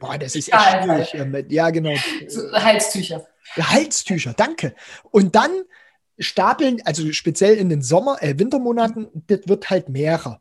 Boah, 0.00 0.18
das 0.18 0.36
ist 0.36 0.52
echt 0.52 0.84
schwierig. 0.84 1.50
Ja, 1.50 1.70
genau. 1.70 1.94
Halstücher. 2.52 3.26
Halstücher, 3.56 4.32
danke. 4.34 4.74
Und 5.10 5.34
dann 5.34 5.50
stapeln, 6.18 6.80
also 6.84 7.12
speziell 7.12 7.56
in 7.56 7.68
den 7.68 7.82
Sommer, 7.82 8.22
äh, 8.22 8.38
Wintermonaten, 8.38 9.08
das 9.26 9.40
wird 9.46 9.70
halt 9.70 9.88
mehrer. 9.88 10.40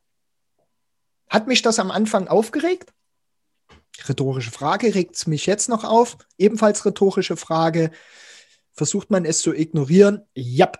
Hat 1.29 1.47
mich 1.47 1.61
das 1.61 1.79
am 1.79 1.91
Anfang 1.91 2.27
aufgeregt? 2.27 2.93
Rhetorische 4.07 4.51
Frage, 4.51 4.93
regt 4.93 5.15
es 5.15 5.27
mich 5.27 5.45
jetzt 5.45 5.69
noch 5.69 5.83
auf? 5.83 6.17
Ebenfalls 6.37 6.85
rhetorische 6.85 7.37
Frage. 7.37 7.91
Versucht 8.73 9.11
man 9.11 9.25
es 9.25 9.41
zu 9.41 9.53
ignorieren? 9.53 10.23
Ja. 10.33 10.71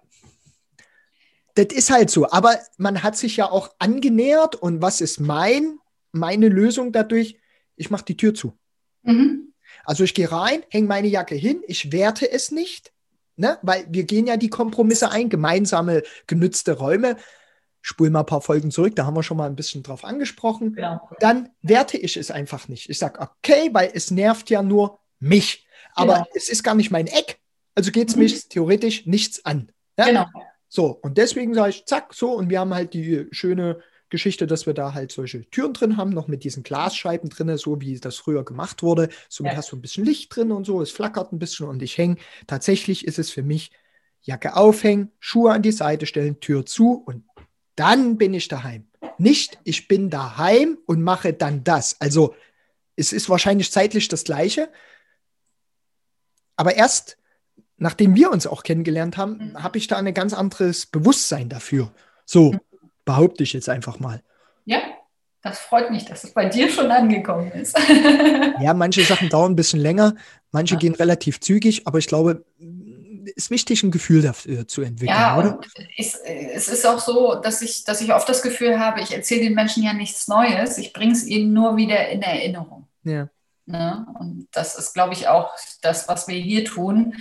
Das 1.55 1.67
ist 1.67 1.89
halt 1.89 2.09
so. 2.09 2.29
Aber 2.29 2.57
man 2.77 3.03
hat 3.03 3.17
sich 3.17 3.37
ja 3.37 3.49
auch 3.49 3.73
angenähert. 3.79 4.55
Und 4.55 4.81
was 4.81 5.01
ist 5.01 5.19
mein, 5.19 5.77
meine 6.11 6.47
Lösung 6.47 6.91
dadurch? 6.91 7.37
Ich 7.75 7.89
mache 7.89 8.05
die 8.05 8.17
Tür 8.17 8.33
zu. 8.33 8.57
Mhm. 9.03 9.53
Also 9.83 10.03
ich 10.03 10.13
gehe 10.13 10.31
rein, 10.31 10.63
hänge 10.69 10.87
meine 10.87 11.07
Jacke 11.07 11.35
hin, 11.35 11.61
ich 11.67 11.91
werte 11.91 12.29
es 12.31 12.51
nicht, 12.51 12.91
ne? 13.35 13.57
weil 13.61 13.85
wir 13.89 14.03
gehen 14.03 14.27
ja 14.27 14.37
die 14.37 14.49
Kompromisse 14.49 15.11
ein, 15.11 15.29
gemeinsame 15.29 16.03
genützte 16.27 16.73
Räume. 16.73 17.17
Spul 17.83 18.11
mal 18.11 18.19
ein 18.19 18.25
paar 18.27 18.41
Folgen 18.41 18.69
zurück, 18.69 18.95
da 18.95 19.05
haben 19.05 19.15
wir 19.15 19.23
schon 19.23 19.37
mal 19.37 19.49
ein 19.49 19.55
bisschen 19.55 19.81
drauf 19.81 20.05
angesprochen. 20.05 20.73
Genau. 20.75 21.09
Dann 21.19 21.49
werte 21.63 21.97
ich 21.97 22.15
es 22.15 22.29
einfach 22.29 22.67
nicht. 22.67 22.89
Ich 22.89 22.99
sage, 22.99 23.19
okay, 23.19 23.69
weil 23.73 23.89
es 23.93 24.11
nervt 24.11 24.51
ja 24.51 24.61
nur 24.61 24.99
mich. 25.19 25.65
Aber 25.95 26.13
genau. 26.13 26.27
es 26.35 26.47
ist 26.47 26.63
gar 26.63 26.75
nicht 26.75 26.91
mein 26.91 27.07
Eck. 27.07 27.39
Also 27.73 27.91
geht 27.91 28.09
es 28.09 28.15
mhm. 28.15 28.23
mich 28.23 28.49
theoretisch 28.49 29.07
nichts 29.07 29.45
an. 29.45 29.71
Ja? 29.97 30.05
Genau. 30.05 30.25
So, 30.67 30.99
und 31.01 31.17
deswegen 31.17 31.53
sage 31.55 31.71
ich, 31.71 31.85
zack, 31.85 32.13
so, 32.13 32.33
und 32.33 32.49
wir 32.49 32.59
haben 32.59 32.73
halt 32.73 32.93
die 32.93 33.27
schöne 33.31 33.81
Geschichte, 34.11 34.45
dass 34.45 34.67
wir 34.67 34.75
da 34.75 34.93
halt 34.93 35.11
solche 35.11 35.49
Türen 35.49 35.73
drin 35.73 35.97
haben, 35.97 36.11
noch 36.11 36.27
mit 36.27 36.43
diesen 36.43 36.61
Glasscheiben 36.61 37.29
drin, 37.29 37.57
so 37.57 37.81
wie 37.81 37.99
das 37.99 38.17
früher 38.17 38.45
gemacht 38.45 38.83
wurde. 38.83 39.09
Somit 39.27 39.53
ja. 39.53 39.57
hast 39.57 39.71
du 39.71 39.77
ein 39.77 39.81
bisschen 39.81 40.05
Licht 40.05 40.35
drin 40.35 40.51
und 40.51 40.65
so, 40.65 40.81
es 40.81 40.91
flackert 40.91 41.33
ein 41.33 41.39
bisschen 41.39 41.67
und 41.67 41.81
ich 41.81 41.97
hänge. 41.97 42.17
Tatsächlich 42.45 43.07
ist 43.07 43.17
es 43.17 43.31
für 43.31 43.41
mich 43.41 43.71
Jacke 44.21 44.55
aufhängen, 44.55 45.11
Schuhe 45.19 45.51
an 45.51 45.63
die 45.63 45.71
Seite 45.71 46.05
stellen, 46.05 46.39
Tür 46.39 46.65
zu 46.65 46.93
und 46.93 47.23
dann 47.75 48.17
bin 48.17 48.35
ich 48.35 48.47
daheim. 48.47 48.85
Nicht, 49.17 49.57
ich 49.63 49.87
bin 49.87 50.11
daheim 50.11 50.77
und 50.85 51.01
mache 51.01 51.33
dann 51.33 51.63
das. 51.63 51.99
Also 51.99 52.35
es 52.95 53.13
ist 53.13 53.29
wahrscheinlich 53.29 53.71
zeitlich 53.71 54.09
das 54.09 54.23
gleiche. 54.23 54.69
Aber 56.55 56.75
erst 56.75 57.17
nachdem 57.77 58.15
wir 58.15 58.29
uns 58.29 58.45
auch 58.45 58.61
kennengelernt 58.61 59.17
haben, 59.17 59.37
mhm. 59.37 59.63
habe 59.63 59.79
ich 59.79 59.87
da 59.87 59.97
ein 59.97 60.13
ganz 60.13 60.33
anderes 60.33 60.85
Bewusstsein 60.85 61.49
dafür. 61.49 61.91
So, 62.25 62.51
mhm 62.51 62.59
behaupte 63.05 63.43
ich 63.43 63.53
jetzt 63.53 63.70
einfach 63.70 64.00
mal. 64.00 64.22
Ja, 64.65 64.79
das 65.41 65.60
freut 65.60 65.89
mich, 65.89 66.05
dass 66.05 66.24
es 66.24 66.34
bei 66.34 66.46
dir 66.46 66.70
schon 66.70 66.91
angekommen 66.91 67.51
ist. 67.51 67.77
ja, 68.60 68.74
manche 68.74 69.03
Sachen 69.03 69.29
dauern 69.29 69.53
ein 69.53 69.55
bisschen 69.55 69.79
länger, 69.79 70.15
manche 70.51 70.75
ja. 70.75 70.79
gehen 70.79 70.96
relativ 70.96 71.39
zügig, 71.39 71.88
aber 71.88 71.98
ich 71.98 72.08
glaube, 72.08 72.46
es 73.25 73.46
ist 73.46 73.51
wichtig, 73.51 73.84
ein 73.84 73.91
Gefühl 73.91 74.22
dafür 74.22 74.67
zu 74.67 74.81
entwickeln, 74.81 75.17
ja, 75.17 75.38
oder? 75.38 75.60
Ich, 75.96 76.15
es 76.25 76.67
ist 76.67 76.86
auch 76.86 77.00
so, 77.00 77.36
dass 77.36 77.62
ich, 77.62 77.84
dass 77.84 78.01
ich 78.01 78.13
oft 78.13 78.27
das 78.29 78.41
Gefühl 78.41 78.79
habe, 78.79 79.01
ich 79.01 79.13
erzähle 79.13 79.41
den 79.41 79.53
Menschen 79.53 79.84
ja 79.84 79.93
nichts 79.93 80.27
Neues, 80.27 80.77
ich 80.77 80.93
bringe 80.93 81.13
es 81.13 81.25
ihnen 81.25 81.53
nur 81.53 81.75
wieder 81.75 82.10
in 82.10 82.22
Erinnerung. 82.22 82.88
Ja. 83.03 83.29
Ne? 83.71 84.05
Und 84.19 84.47
das 84.51 84.75
ist, 84.75 84.93
glaube 84.93 85.13
ich, 85.13 85.27
auch 85.27 85.51
das, 85.81 86.07
was 86.07 86.27
wir 86.27 86.37
hier 86.37 86.65
tun. 86.65 87.15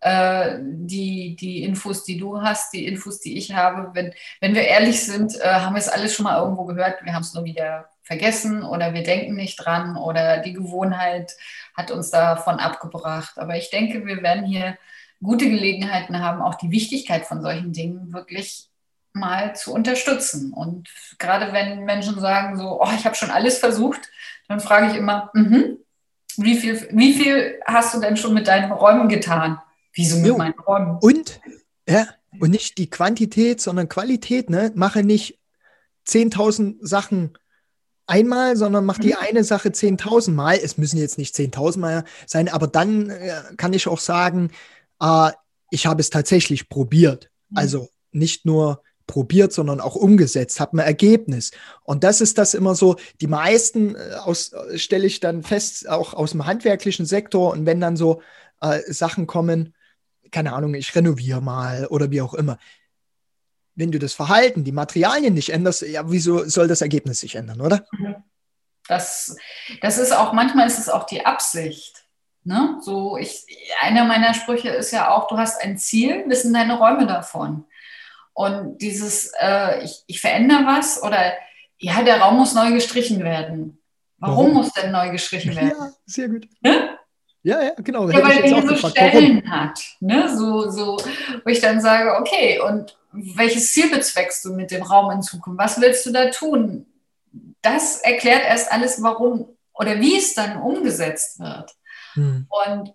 Äh, 0.00 0.58
die, 0.60 1.36
die 1.36 1.62
Infos, 1.62 2.04
die 2.04 2.18
du 2.18 2.42
hast, 2.42 2.72
die 2.72 2.86
Infos, 2.86 3.20
die 3.20 3.38
ich 3.38 3.54
habe, 3.54 3.94
wenn, 3.94 4.12
wenn 4.40 4.54
wir 4.54 4.66
ehrlich 4.66 5.04
sind, 5.04 5.40
äh, 5.40 5.44
haben 5.44 5.74
wir 5.74 5.80
es 5.80 5.88
alles 5.88 6.14
schon 6.14 6.24
mal 6.24 6.40
irgendwo 6.40 6.64
gehört. 6.64 7.04
Wir 7.04 7.14
haben 7.14 7.22
es 7.22 7.34
nur 7.34 7.44
wieder 7.44 7.88
vergessen 8.02 8.64
oder 8.64 8.94
wir 8.94 9.04
denken 9.04 9.34
nicht 9.36 9.56
dran 9.56 9.96
oder 9.96 10.38
die 10.38 10.52
Gewohnheit 10.52 11.32
hat 11.74 11.90
uns 11.92 12.10
davon 12.10 12.56
abgebracht. 12.56 13.38
Aber 13.38 13.56
ich 13.56 13.70
denke, 13.70 14.04
wir 14.04 14.22
werden 14.22 14.44
hier 14.44 14.76
gute 15.22 15.48
Gelegenheiten 15.48 16.18
haben, 16.18 16.42
auch 16.42 16.56
die 16.56 16.72
Wichtigkeit 16.72 17.26
von 17.26 17.42
solchen 17.42 17.72
Dingen 17.72 18.12
wirklich 18.12 18.68
mal 19.12 19.54
zu 19.54 19.72
unterstützen. 19.72 20.52
Und 20.52 20.88
gerade 21.18 21.52
wenn 21.52 21.84
Menschen 21.84 22.18
sagen 22.18 22.56
so, 22.56 22.82
oh, 22.82 22.88
ich 22.96 23.04
habe 23.04 23.14
schon 23.14 23.30
alles 23.30 23.58
versucht, 23.58 24.00
dann 24.48 24.58
frage 24.58 24.88
ich 24.88 24.96
immer, 24.96 25.30
mm 25.34 25.81
wie 26.38 26.56
viel, 26.56 26.88
wie 26.92 27.14
viel 27.14 27.60
hast 27.64 27.94
du 27.94 28.00
denn 28.00 28.16
schon 28.16 28.34
mit 28.34 28.48
deinen 28.48 28.72
Räumen 28.72 29.08
getan? 29.08 29.60
Wieso 29.94 30.16
mit 30.16 30.26
jo. 30.26 30.36
meinen 30.36 30.54
Räumen? 30.54 30.98
Und, 31.00 31.40
ja, 31.88 32.06
und 32.40 32.50
nicht 32.50 32.78
die 32.78 32.88
Quantität, 32.88 33.60
sondern 33.60 33.88
Qualität. 33.88 34.50
Ne? 34.50 34.72
Mache 34.74 35.02
nicht 35.02 35.38
10.000 36.06 36.76
Sachen 36.80 37.36
einmal, 38.06 38.56
sondern 38.56 38.84
mach 38.84 38.98
die 38.98 39.08
mhm. 39.08 39.18
eine 39.20 39.44
Sache 39.44 39.70
10.000 39.70 40.32
Mal. 40.32 40.56
Es 40.62 40.78
müssen 40.78 40.98
jetzt 40.98 41.18
nicht 41.18 41.34
10.000 41.34 41.78
Mal 41.78 42.04
sein, 42.26 42.48
aber 42.48 42.66
dann 42.66 43.10
äh, 43.10 43.42
kann 43.56 43.72
ich 43.72 43.86
auch 43.86 44.00
sagen, 44.00 44.50
äh, 45.00 45.30
ich 45.70 45.86
habe 45.86 46.00
es 46.00 46.10
tatsächlich 46.10 46.68
probiert. 46.68 47.30
Mhm. 47.50 47.58
Also 47.58 47.88
nicht 48.12 48.44
nur 48.44 48.82
probiert, 49.06 49.52
sondern 49.52 49.80
auch 49.80 49.96
umgesetzt, 49.96 50.60
habe 50.60 50.76
ein 50.76 50.86
Ergebnis. 50.86 51.50
Und 51.82 52.04
das 52.04 52.20
ist 52.20 52.38
das 52.38 52.54
immer 52.54 52.74
so, 52.74 52.96
die 53.20 53.26
meisten 53.26 53.94
äh, 53.94 54.14
aus, 54.22 54.52
stelle 54.76 55.06
ich 55.06 55.20
dann 55.20 55.42
fest, 55.42 55.88
auch 55.88 56.14
aus 56.14 56.32
dem 56.32 56.46
handwerklichen 56.46 57.06
Sektor 57.06 57.52
und 57.52 57.66
wenn 57.66 57.80
dann 57.80 57.96
so 57.96 58.22
äh, 58.60 58.80
Sachen 58.92 59.26
kommen, 59.26 59.74
keine 60.30 60.52
Ahnung, 60.54 60.74
ich 60.74 60.94
renoviere 60.94 61.42
mal 61.42 61.86
oder 61.86 62.10
wie 62.10 62.22
auch 62.22 62.34
immer. 62.34 62.58
Wenn 63.74 63.92
du 63.92 63.98
das 63.98 64.12
Verhalten, 64.12 64.64
die 64.64 64.72
Materialien 64.72 65.34
nicht 65.34 65.50
änderst, 65.50 65.82
ja, 65.82 66.10
wieso 66.10 66.44
soll 66.48 66.68
das 66.68 66.82
Ergebnis 66.82 67.20
sich 67.20 67.36
ändern, 67.36 67.60
oder? 67.60 67.86
Mhm. 67.92 68.16
Das, 68.88 69.36
das 69.80 69.98
ist 69.98 70.12
auch, 70.12 70.32
manchmal 70.32 70.66
ist 70.66 70.78
es 70.78 70.88
auch 70.88 71.04
die 71.04 71.24
Absicht. 71.24 72.04
Ne? 72.44 72.78
So, 72.82 73.16
ich, 73.16 73.46
einer 73.80 74.04
meiner 74.04 74.34
Sprüche 74.34 74.70
ist 74.70 74.90
ja 74.90 75.10
auch, 75.10 75.28
du 75.28 75.38
hast 75.38 75.62
ein 75.62 75.78
Ziel, 75.78 76.24
wissen 76.26 76.52
deine 76.52 76.78
Räume 76.78 77.06
davon. 77.06 77.64
Und 78.34 78.78
dieses, 78.78 79.32
äh, 79.40 79.84
ich, 79.84 80.04
ich 80.06 80.20
verändere 80.20 80.64
was 80.64 81.02
oder 81.02 81.32
ja, 81.78 82.02
der 82.02 82.20
Raum 82.20 82.38
muss 82.38 82.54
neu 82.54 82.72
gestrichen 82.72 83.22
werden. 83.24 83.78
Warum, 84.18 84.36
Warum? 84.36 84.54
muss 84.54 84.72
denn 84.72 84.92
neu 84.92 85.10
gestrichen 85.10 85.54
werden? 85.54 85.72
Ja, 85.76 85.90
sehr 86.06 86.28
gut. 86.28 86.48
Ne? 86.60 86.96
Ja, 87.42 87.60
ja, 87.60 87.72
genau. 87.76 88.08
Ja, 88.08 88.22
weil 88.22 88.38
er 88.38 88.76
so 88.76 88.88
Stellen 88.88 89.42
Warum? 89.44 89.50
hat. 89.50 89.80
Ne? 90.00 90.34
So, 90.36 90.70
so, 90.70 90.96
wo 91.44 91.50
ich 91.50 91.60
dann 91.60 91.80
sage, 91.80 92.14
okay, 92.20 92.60
und 92.60 92.96
welches 93.10 93.72
Ziel 93.72 93.90
bezweckst 93.90 94.44
du 94.44 94.54
mit 94.54 94.70
dem 94.70 94.82
Raum 94.82 95.10
in 95.10 95.22
Zukunft? 95.22 95.58
Was 95.58 95.80
willst 95.80 96.06
du 96.06 96.12
da 96.12 96.30
tun? 96.30 96.86
Das 97.60 98.00
erklärt 98.00 98.44
erst 98.46 98.72
alles, 98.72 99.02
warum 99.02 99.48
oder 99.74 100.00
wie 100.00 100.16
es 100.16 100.34
dann 100.34 100.60
umgesetzt 100.60 101.40
wird. 101.40 101.74
Hm. 102.14 102.46
Und 102.48 102.94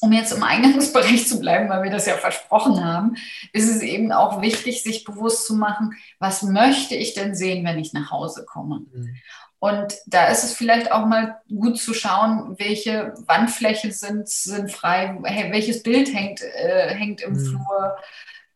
um 0.00 0.12
jetzt 0.12 0.32
im 0.32 0.42
Eingangsbereich 0.42 1.26
zu 1.26 1.40
bleiben, 1.40 1.68
weil 1.68 1.82
wir 1.82 1.90
das 1.90 2.06
ja 2.06 2.14
versprochen 2.14 2.84
haben, 2.84 3.16
ist 3.52 3.68
es 3.68 3.82
eben 3.82 4.12
auch 4.12 4.40
wichtig, 4.40 4.82
sich 4.82 5.04
bewusst 5.04 5.46
zu 5.46 5.54
machen, 5.54 5.96
was 6.18 6.42
möchte 6.42 6.94
ich 6.94 7.14
denn 7.14 7.34
sehen, 7.34 7.64
wenn 7.64 7.78
ich 7.78 7.92
nach 7.92 8.10
Hause 8.10 8.44
komme? 8.44 8.80
Mhm. 8.92 9.16
Und 9.60 9.94
da 10.06 10.26
ist 10.26 10.44
es 10.44 10.54
vielleicht 10.54 10.92
auch 10.92 11.06
mal 11.06 11.40
gut 11.48 11.78
zu 11.78 11.92
schauen, 11.92 12.54
welche 12.58 13.14
Wandfläche 13.26 13.90
sind, 13.90 14.28
sind 14.28 14.70
frei, 14.70 15.16
welches 15.50 15.82
Bild 15.82 16.14
hängt, 16.14 16.42
äh, 16.42 16.94
hängt 16.94 17.22
im 17.22 17.32
mhm. 17.32 17.44
Flur, 17.44 17.96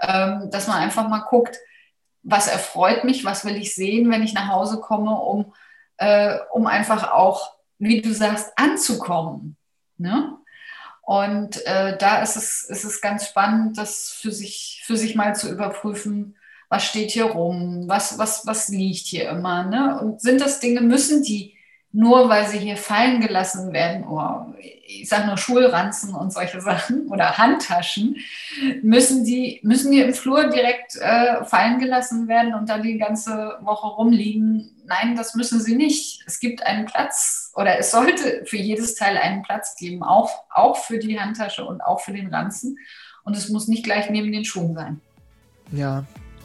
ähm, 0.01 0.49
dass 0.51 0.69
man 0.69 0.79
einfach 0.79 1.09
mal 1.09 1.25
guckt, 1.29 1.59
was 2.23 2.47
erfreut 2.47 3.03
mich, 3.03 3.25
was 3.25 3.45
will 3.45 3.57
ich 3.57 3.75
sehen, 3.75 4.11
wenn 4.11 4.23
ich 4.23 4.33
nach 4.33 4.49
Hause 4.49 4.81
komme, 4.81 5.11
um, 5.11 5.55
äh, 5.97 6.39
um 6.53 6.69
einfach 6.69 7.11
auch, 7.11 7.57
wie 7.79 8.01
du 8.01 8.13
sagst, 8.13 8.53
anzukommen. 8.57 9.57
Ne? 9.99 10.39
Und 11.03 11.67
äh, 11.67 11.99
da 11.99 12.23
ist 12.23 12.37
es, 12.37 12.63
ist 12.63 12.85
es 12.85 13.01
ganz 13.01 13.27
spannend, 13.27 13.77
das 13.77 14.11
für 14.11 14.31
sich, 14.31 14.83
für 14.87 14.97
sich 14.97 15.15
mal 15.17 15.35
zu 15.35 15.51
überprüfen, 15.51 16.37
was 16.69 16.85
steht 16.85 17.11
hier 17.11 17.27
rum, 17.27 17.85
was, 17.87 18.19
was, 18.19 18.47
was 18.47 18.69
liegt 18.69 19.07
hier 19.07 19.29
immer. 19.29 19.65
Ne? 19.65 20.01
Und 20.01 20.23
sind 20.23 20.41
das 20.41 20.61
Dinge, 20.61 20.81
müssen 20.81 21.23
die 21.23 21.59
nur 21.93 22.29
weil 22.31 22.47
sie 22.47 22.59
hier 22.59 22.79
fallen 22.79 23.21
gelassen 23.21 23.73
werden, 23.73 24.05
oder 24.05 24.55
ich 24.87 25.09
sage 25.09 25.27
nur 25.27 25.37
Schulranzen 25.37 26.15
und 26.15 26.33
solche 26.33 26.61
Sachen 26.61 27.09
oder 27.09 27.37
Handtaschen, 27.37 28.17
müssen 28.83 29.25
die, 29.25 29.61
müssen 29.63 29.93
die 29.93 30.01
im 30.01 30.15
Flur 30.15 30.49
direkt 30.49 30.97
äh, 30.97 31.45
fallen 31.45 31.79
gelassen 31.79 32.29
werden 32.29 32.55
und 32.55 32.69
dann 32.71 32.83
die 32.83 32.97
ganze 32.97 33.59
Woche 33.61 33.87
rumliegen. 33.87 34.75
Nein, 34.87 35.17
das 35.17 35.35
müssen 35.35 35.61
sie 35.61 35.77
nicht. 35.77 36.25
Es 36.27 36.41
gibt 36.41 36.63
einen 36.65 36.87
Platz 36.87 37.53
oder 37.55 37.79
es 37.79 37.91
sollte 37.91 38.45
für 38.47 38.57
jedes 38.57 38.95
Teil 38.95 39.19
einen 39.19 39.43
Platz 39.43 39.77
geben, 39.77 40.03
auch, 40.03 40.31
auch 40.51 40.79
für 40.79 40.99
die 40.99 41.21
Handtasche 41.21 41.65
und 41.65 41.83
auch 41.83 42.01
für 42.01 42.13
den 42.13 42.33
Ranzen. 42.35 42.79
Und 43.25 43.37
es 43.37 43.51
muss 43.51 43.69
nicht 43.69 43.85
gleich 43.85 44.09
neben 44.09 44.33
den 44.33 44.45
Schuhen 44.45 44.75
sein. 44.75 45.01
Ja, 45.71 46.05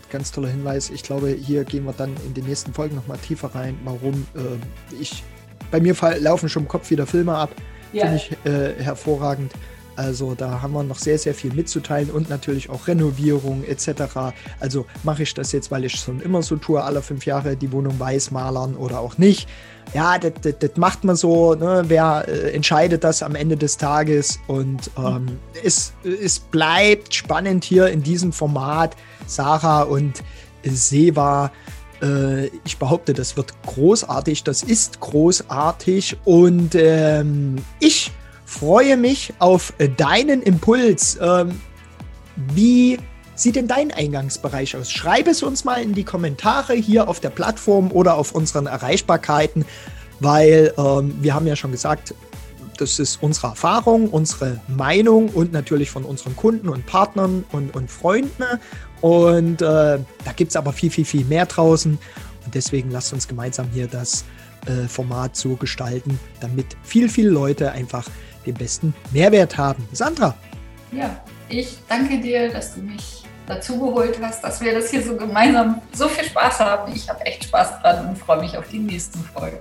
ganz 0.10 0.32
toller 0.32 0.50
Hinweis. 0.50 0.90
Ich 0.90 1.04
glaube, 1.04 1.30
hier 1.30 1.64
gehen 1.64 1.86
wir 1.86 1.94
dann 1.94 2.16
in 2.26 2.34
den 2.34 2.46
nächsten 2.46 2.74
Folgen 2.74 2.96
nochmal 2.96 3.18
tiefer 3.18 3.56
rein, 3.56 3.78
warum 3.84 4.28
äh, 4.36 4.96
ich 5.02 5.24
bei 5.72 5.80
mir 5.80 5.96
laufen 6.20 6.50
schon 6.50 6.64
im 6.64 6.68
Kopf 6.68 6.90
wieder 6.90 7.06
Filme 7.06 7.36
ab. 7.36 7.52
Ja. 7.94 8.06
Finde 8.06 8.18
ich 8.18 8.32
äh, 8.46 8.84
hervorragend. 8.84 9.52
Also 9.98 10.36
da 10.36 10.62
haben 10.62 10.74
wir 10.74 10.84
noch 10.84 11.00
sehr, 11.00 11.18
sehr 11.18 11.34
viel 11.34 11.52
mitzuteilen 11.52 12.12
und 12.12 12.30
natürlich 12.30 12.70
auch 12.70 12.88
Renovierung 12.88 13.64
etc. 13.64 14.34
Also 14.60 14.86
mache 15.04 15.24
ich 15.24 15.34
das 15.34 15.52
jetzt, 15.52 15.72
weil 15.72 15.86
ich 15.86 15.96
schon 15.96 16.22
immer 16.22 16.44
so 16.44 16.56
tue, 16.56 16.84
alle 16.84 17.02
fünf 17.02 17.26
Jahre 17.26 17.58
die 17.58 17.72
Wohnung 17.72 18.00
weiß 18.00 18.30
malern 18.30 18.76
oder 18.76 19.00
auch 19.00 19.18
nicht. 19.18 19.50
Ja, 19.96 20.20
das, 20.20 20.70
macht 20.76 21.04
man 21.04 21.16
so. 21.16 21.56
Ne? 21.56 21.86
Wer 21.88 22.26
äh, 22.28 22.52
entscheidet 22.52 23.04
das 23.04 23.24
am 23.24 23.34
Ende 23.34 23.58
des 23.58 23.78
Tages? 23.78 24.40
Und 24.46 24.92
ähm, 25.00 25.40
es, 25.64 25.94
es 26.04 26.38
bleibt 26.38 27.16
spannend 27.16 27.64
hier 27.64 27.88
in 27.88 28.04
diesem 28.04 28.32
Format. 28.32 28.96
Sarah 29.26 29.82
und 29.82 30.24
Seva 30.64 31.52
äh, 32.02 32.48
ich 32.66 32.78
behaupte, 32.78 33.14
das 33.14 33.38
wird 33.38 33.54
großartig, 33.66 34.44
das 34.44 34.64
ist 34.64 35.00
großartig 35.00 36.18
und 36.26 36.76
ähm, 36.76 37.56
ich 37.80 38.12
freue 38.46 38.98
mich 38.98 39.34
auf 39.40 39.74
deinen 39.98 40.42
Impuls. 40.42 41.18
Ähm, 41.22 41.60
wie 42.54 42.98
sieht 43.36 43.56
denn 43.56 43.68
dein 43.68 43.92
Eingangsbereich 43.92 44.76
aus? 44.76 44.92
Schreib 44.92 45.28
es 45.28 45.44
uns 45.44 45.64
mal 45.64 45.82
in 45.82 45.94
die 45.94 46.04
Kommentare 46.04 46.74
hier 46.74 47.08
auf 47.08 47.20
der 47.20 47.30
Plattform 47.30 47.92
oder 47.92 48.16
auf 48.16 48.34
unseren 48.34 48.68
Erreichbarkeiten, 48.68 49.66
weil 50.20 50.74
ähm, 50.78 51.16
wir 51.22 51.34
haben 51.34 51.48
ja 51.48 51.56
schon 51.56 51.72
gesagt, 51.72 52.14
das 52.78 53.00
ist 53.00 53.22
unsere 53.22 53.48
Erfahrung, 53.48 54.10
unsere 54.10 54.60
Meinung 54.68 55.30
und 55.30 55.52
natürlich 55.52 55.90
von 55.90 56.04
unseren 56.04 56.36
Kunden 56.36 56.70
und 56.70 56.86
Partnern 56.86 57.44
und, 57.52 57.76
und 57.76 57.92
Freunden. 57.92 58.44
Und 59.02 59.62
äh, 59.62 60.00
da 60.26 60.32
gibt 60.36 60.50
es 60.52 60.56
aber 60.56 60.74
viel, 60.74 60.90
viel, 60.90 61.06
viel 61.06 61.26
mehr 61.26 61.46
draußen. 61.46 61.98
Und 62.46 62.56
deswegen 62.56 62.92
lasst 62.92 63.14
uns 63.14 63.28
gemeinsam 63.28 63.68
hier 63.74 63.88
das 63.88 64.26
äh, 64.66 64.88
Format 64.88 65.36
so 65.36 65.56
gestalten, 65.56 66.20
damit 66.40 66.78
viel, 66.84 67.10
viele 67.10 67.30
Leute 67.30 67.72
einfach 67.72 68.08
den 68.46 68.56
besten 68.56 68.94
Mehrwert 69.12 69.58
haben. 69.58 69.88
Sandra. 69.92 70.36
Ja, 70.92 71.22
ich 71.50 71.78
danke 71.88 72.20
dir, 72.20 72.50
dass 72.52 72.76
du 72.76 72.82
mich 72.82 73.24
dazu 73.46 73.80
geholt 73.80 74.20
hast, 74.22 74.44
dass 74.44 74.62
wir 74.62 74.74
das 74.74 74.90
hier 74.90 75.02
so 75.02 75.16
gemeinsam 75.16 75.82
so 75.94 76.08
viel 76.08 76.26
Spaß 76.26 76.60
haben. 76.60 76.94
Ich 76.94 77.10
habe 77.10 77.26
echt 77.26 77.46
Spaß 77.46 77.82
dran 77.82 78.10
und 78.10 78.18
freue 78.18 78.42
mich 78.42 78.58
auf 78.58 78.68
die 78.70 78.80
nächsten 78.80 79.20
Folgen. 79.20 79.60